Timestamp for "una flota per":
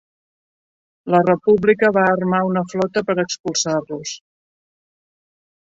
2.49-3.19